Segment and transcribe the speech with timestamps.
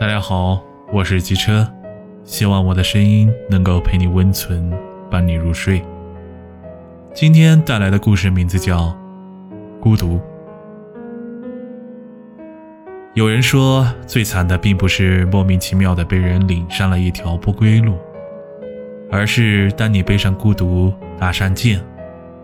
[0.00, 0.58] 大家好，
[0.90, 1.70] 我是机车，
[2.24, 4.72] 希望我的声音能够陪你温存，
[5.10, 5.82] 伴你入睡。
[7.12, 8.78] 今天带来的故事名字叫
[9.78, 10.14] 《孤独》。
[13.12, 17.98] 有人说，最惨的并不是莫名其妙的被人领上了一条不归路，
[19.12, 21.78] 而是当你背上孤独，搭上剑，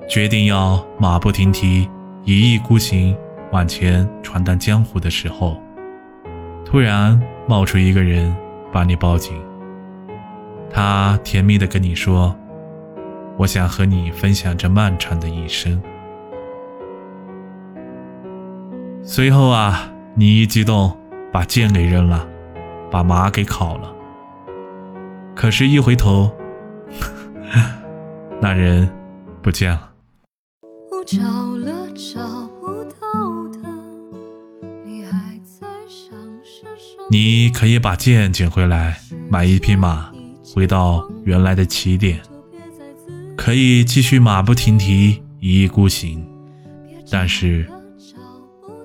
[0.06, 1.88] 决定要马不停蹄、
[2.22, 3.16] 一意孤行
[3.50, 5.56] 往前闯荡江湖的时候，
[6.66, 8.36] 突然冒出一个人
[8.70, 9.40] 把你抱紧。
[10.68, 12.36] 他甜蜜的跟你说
[13.38, 15.80] ：“我想和你分享这漫长的一生。”
[19.02, 19.90] 随后啊。
[20.18, 20.96] 你一激动，
[21.30, 22.26] 把剑给扔了，
[22.90, 23.94] 把马给烤了。
[25.34, 26.34] 可是，一回头，
[28.40, 28.90] 那人
[29.42, 29.90] 不见了。
[30.90, 32.96] 我找了找不到
[37.10, 38.98] 你可以把剑捡回来，
[39.30, 40.12] 买一匹马，
[40.54, 42.20] 回到原来的起点，
[43.36, 46.26] 可以继续马不停蹄，一意孤行。
[47.10, 47.66] 但是，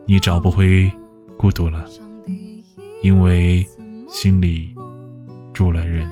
[0.05, 0.91] 你找不回。
[1.37, 1.83] 孤独了，
[3.01, 3.65] 因为
[4.11, 4.75] 心里
[5.51, 6.07] 住了人。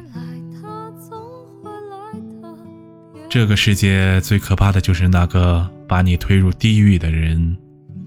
[3.30, 7.56] 这个世界最可怕的就是那个把你推入地狱的人，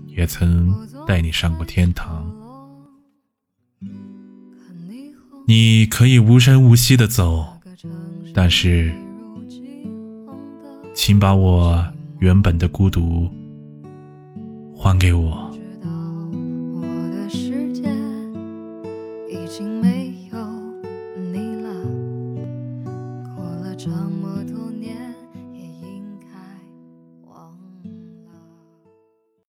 [0.09, 0.75] 也曾
[1.07, 2.29] 带你上过天堂。
[5.47, 7.47] 你可以无声无息的走，
[8.33, 8.93] 但是，
[10.95, 11.85] 请把我
[12.21, 13.29] 原本的孤独
[14.75, 15.51] 还给我。
[19.29, 20.39] 已经没有
[21.21, 21.69] 你了，
[23.37, 24.22] 过了长。